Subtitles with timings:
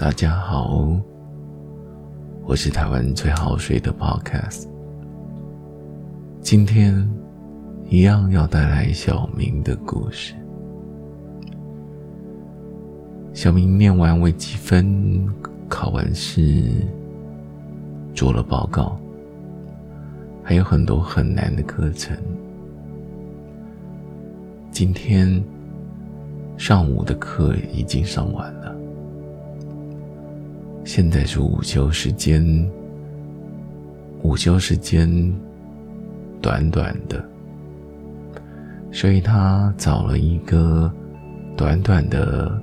[0.00, 0.98] 大家好，
[2.46, 4.66] 我是台湾最好睡的 Podcast。
[6.40, 7.06] 今天
[7.86, 10.32] 一样要带来小明的故事。
[13.34, 15.28] 小明念完微积分，
[15.68, 16.72] 考完试，
[18.14, 18.98] 做了报告，
[20.42, 22.16] 还有很多很难的课程。
[24.70, 25.44] 今天
[26.56, 28.79] 上午的课已经上完了。
[30.84, 32.42] 现在是午休时间，
[34.22, 35.08] 午休时间
[36.42, 37.24] 短短的，
[38.90, 40.92] 所以他找了一个
[41.56, 42.60] 短短的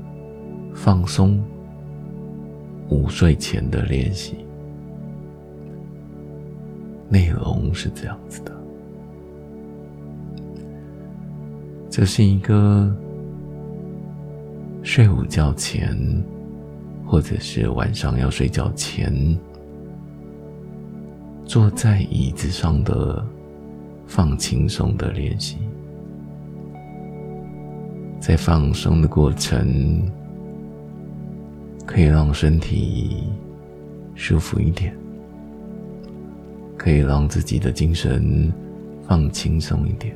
[0.73, 1.41] 放松
[2.89, 4.35] 午睡前的练习。
[7.09, 8.51] 内容是这样子的：
[11.89, 12.93] 这是一个
[14.83, 15.97] 睡午觉前。
[17.07, 19.13] 或者是晚上要睡觉前，
[21.45, 23.25] 坐在椅子上的
[24.05, 25.57] 放轻松的练习，
[28.19, 30.05] 在放松的过程，
[31.85, 33.23] 可以让身体
[34.13, 34.93] 舒服一点，
[36.75, 38.51] 可以让自己的精神
[39.07, 40.13] 放轻松一点，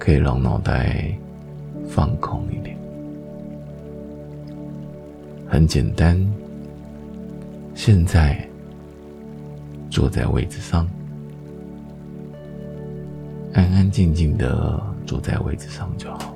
[0.00, 1.16] 可以让脑袋
[1.86, 2.81] 放空一点。
[5.52, 6.18] 很简单，
[7.74, 8.42] 现在
[9.90, 10.88] 坐在位置上，
[13.52, 16.34] 安安静静的坐在位置上就好。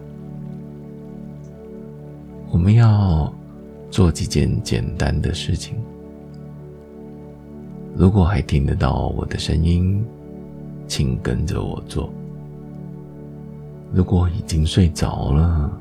[2.50, 3.32] 我们要
[3.90, 5.78] 做几件简单的事情。
[7.96, 10.04] 如果还听得到我的声音，
[10.86, 12.12] 请跟着我做。
[13.94, 15.72] 如果已经睡着了，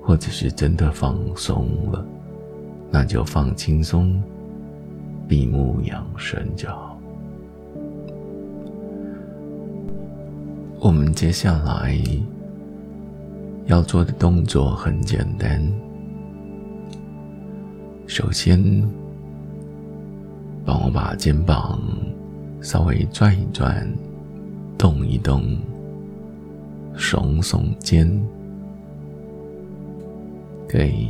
[0.00, 2.06] 或者是真的放松了。
[2.90, 4.20] 那就放轻松，
[5.28, 6.98] 闭目养神就好。
[10.80, 11.96] 我们接下来
[13.66, 15.62] 要做的动作很简单，
[18.06, 18.60] 首先
[20.64, 21.80] 帮我把肩膀
[22.60, 23.86] 稍微转一转，
[24.76, 25.42] 动一动，
[26.96, 28.10] 耸耸肩，
[30.66, 31.08] 可以。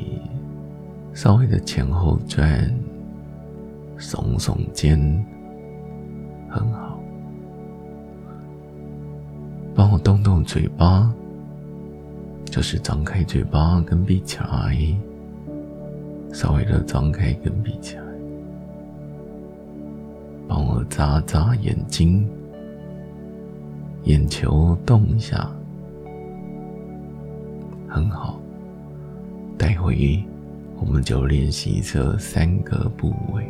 [1.23, 2.49] 稍微的前后转，
[3.99, 4.99] 耸耸肩，
[6.49, 6.99] 很好。
[9.75, 11.13] 帮我动动嘴巴，
[12.47, 14.75] 就是张开嘴巴跟闭起来，
[16.33, 18.03] 稍微的张开跟闭起来。
[20.49, 22.27] 帮我眨眨眼睛，
[24.05, 25.51] 眼球动一下，
[27.87, 28.41] 很好。
[29.59, 30.25] 待会。
[30.81, 33.47] 我们就练习这三个部位。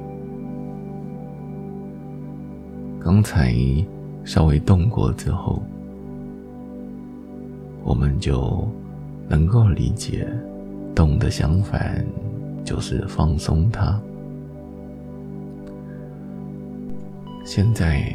[3.03, 3.55] 刚才
[4.25, 5.63] 稍微动过之后，
[7.83, 8.69] 我们就
[9.29, 10.29] 能够理解，
[10.95, 12.05] 动的相反
[12.63, 13.99] 就是放松它。
[17.45, 18.15] 现在，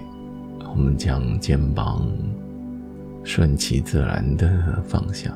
[0.70, 2.08] 我们将肩膀
[3.24, 5.32] 顺其自然的放下，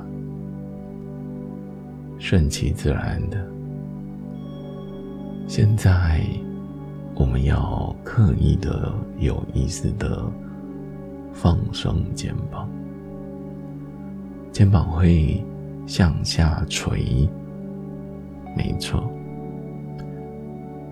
[2.20, 3.59] 顺其自然的。
[5.50, 6.22] 现在，
[7.16, 10.24] 我们要刻意的、有意识的
[11.34, 12.70] 放松肩膀，
[14.52, 15.44] 肩膀会
[15.88, 17.28] 向下垂。
[18.56, 19.10] 没错，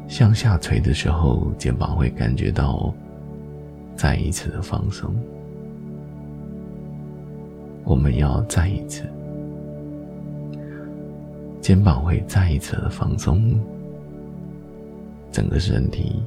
[0.08, 2.92] 向下垂的时候，肩膀会感觉到
[3.96, 5.14] 再一次的放松。
[7.84, 9.04] 我们要再一次，
[11.62, 13.56] 肩膀会再一次的放松。
[15.38, 16.24] 整个身体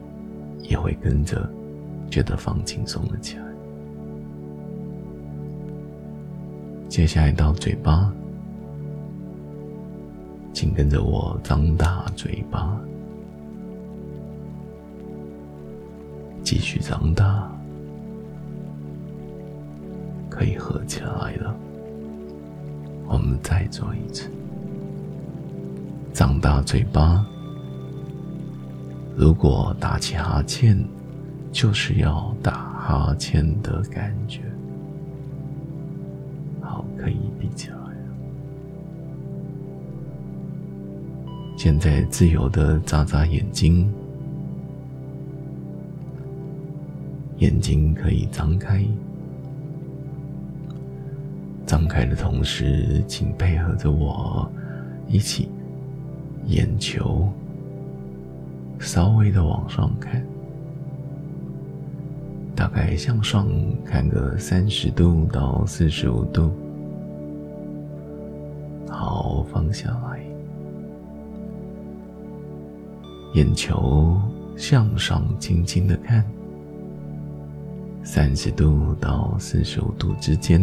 [0.62, 1.50] 也会跟着
[2.08, 3.44] 觉得放轻松了起来。
[6.88, 8.08] 接下来到嘴巴，
[10.52, 12.80] 请跟着我张大嘴巴，
[16.44, 17.50] 继续张大，
[20.28, 21.52] 可以合起来了。
[23.08, 24.30] 我们再做一次，
[26.12, 27.26] 张大嘴巴。
[29.20, 30.82] 如果打起哈欠，
[31.52, 34.40] 就是要打哈欠的感觉。
[36.62, 37.84] 好，可以闭起来了。
[41.54, 43.92] 现在自由的眨眨眼睛，
[47.40, 48.82] 眼睛可以张开。
[51.66, 54.50] 张开的同时，请配合着我
[55.06, 55.50] 一起
[56.46, 57.30] 眼球
[58.80, 60.24] 稍微的往上看，
[62.56, 63.46] 大概向上
[63.84, 66.50] 看个三十度到四十五度，
[68.88, 70.20] 好，放下来，
[73.34, 74.18] 眼球
[74.56, 76.24] 向上轻轻的看，
[78.02, 80.60] 三十度到四十五度之间，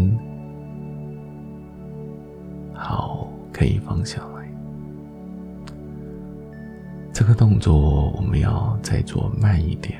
[2.73, 4.36] 好，可以放下来。
[7.17, 9.99] 这个动作我们要再做慢一点，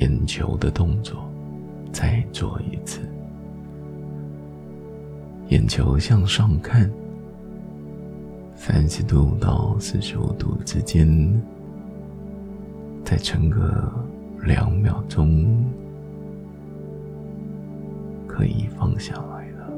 [0.00, 1.22] 眼球的动作
[1.92, 2.98] 再做一次，
[5.50, 6.90] 眼球向上看，
[8.56, 11.40] 三十度到四十五度之间，
[13.04, 13.88] 再撑个
[14.42, 15.64] 两秒钟，
[18.26, 19.70] 可以放下来了。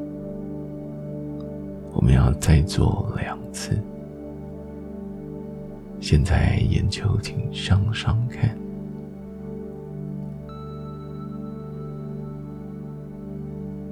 [1.93, 3.79] 我们要再做两次。
[6.07, 8.55] 现在眼球请向上看，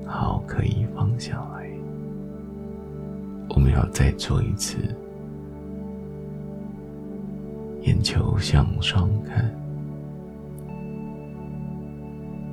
[0.04, 1.66] 好，可以放下来。
[3.48, 4.76] 我们要再做一次，
[7.80, 9.50] 眼球向上看，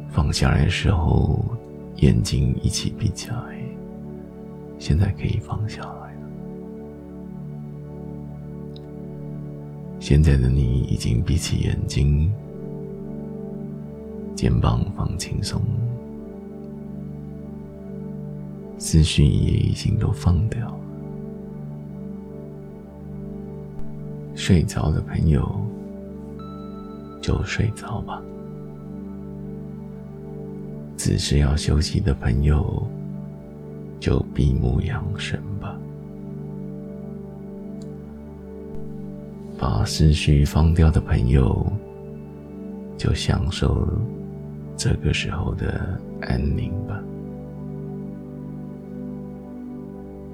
[0.10, 1.44] 放下来的时候，
[1.98, 3.36] 眼睛一起闭起来。
[4.78, 6.09] 现在可以放下来。
[10.00, 12.32] 现在的你已经闭起眼睛，
[14.36, 15.62] 肩膀放轻松，
[18.78, 20.76] 思绪也已经都放掉。
[24.36, 25.62] 睡着的朋友
[27.22, 28.22] 就睡着吧，
[30.98, 32.88] 只是要休息的朋友
[34.00, 35.79] 就闭目养神吧。
[39.60, 41.70] 把思绪放掉的朋友，
[42.98, 43.86] 就享受
[44.78, 46.98] 这个时候的安宁吧。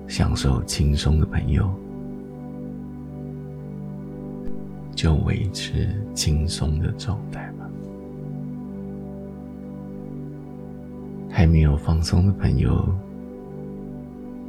[0.07, 1.67] 享受轻松的朋友，
[4.95, 7.67] 就维持轻松的状态吧。
[11.27, 12.87] 还没有放松的朋友，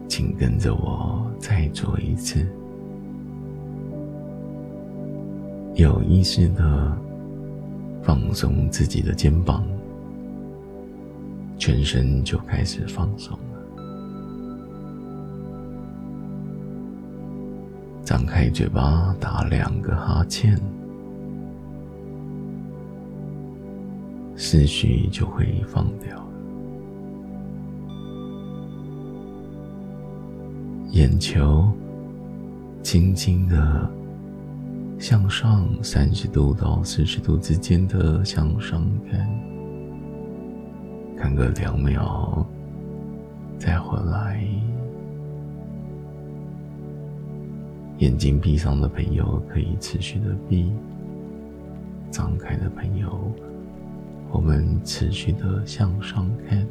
[0.07, 2.47] 请跟着我再做一次。
[5.77, 6.97] 有意识的
[8.03, 9.63] 放松自己的肩膀，
[11.59, 13.61] 全身就开始放松了。
[18.03, 20.59] 张开嘴巴打两个哈欠，
[24.35, 26.27] 思绪就会放掉。
[30.93, 31.71] 眼球
[32.83, 33.91] 轻轻的。
[34.99, 39.29] 向上三十度到四十度之间的向上看，
[41.17, 42.45] 看个两秒，
[43.59, 44.43] 再回来。
[47.99, 50.73] 眼睛闭上的朋友可以持续的闭，
[52.11, 53.31] 张开的朋友，
[54.31, 56.67] 我们持续的向上看。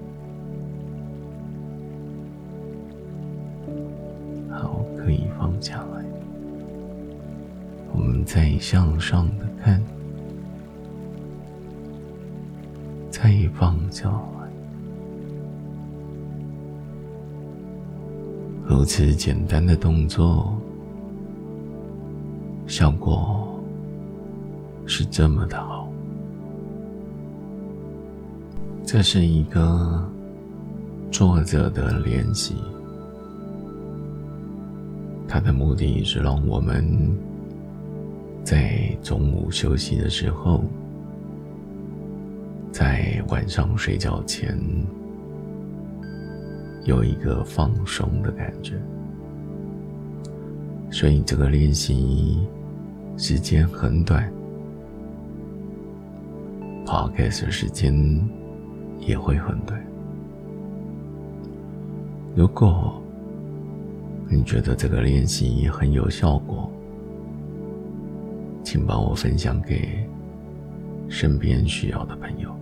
[4.49, 6.05] 好，可以放下来。
[7.97, 9.81] 我们再向上的看，
[13.09, 14.49] 再放下来，
[18.67, 20.53] 如此简单的动作，
[22.67, 23.47] 效果
[24.85, 25.87] 是这么的好。
[28.85, 30.03] 这是一个
[31.11, 32.55] 作者的练习，
[35.29, 37.15] 他的目的是让我们。
[38.45, 40.63] 在中午休息的时候，
[42.71, 44.55] 在晚上睡觉前，
[46.83, 48.79] 有一个放松的感觉。
[50.91, 52.47] 所以这个练习
[53.17, 54.31] 时间很短
[56.85, 58.21] ，Podcast 时间
[58.99, 59.83] 也会很短。
[62.35, 63.01] 如果
[64.29, 66.71] 你觉得这个练习很有效果，
[68.65, 70.03] 请帮我分享给
[71.07, 72.53] 身边需要的朋友。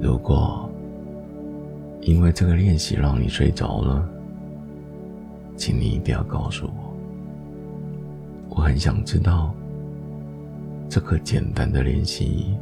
[0.00, 0.70] 如果
[2.00, 4.08] 因为这个练习让你睡着了，
[5.56, 6.96] 请你一定要告诉我。
[8.48, 9.52] 我很想知道
[10.88, 12.54] 这个简单的练习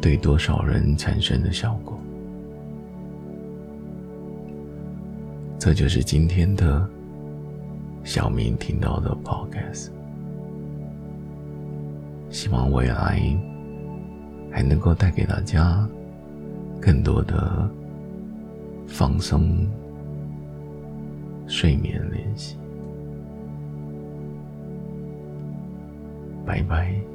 [0.00, 1.98] 对多少人产生的效果。
[5.58, 6.88] 这就是今天的。
[8.04, 9.90] 小明听到的 Podcast。
[12.30, 13.20] 希望未来
[14.50, 15.88] 还能够带给大家
[16.80, 17.68] 更多的
[18.86, 19.66] 放松、
[21.46, 22.56] 睡眠练习。
[26.44, 27.13] 拜拜。